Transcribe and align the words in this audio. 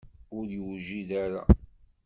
Ur 0.35 0.43
yewjid 0.55 1.09
ara. 1.23 1.43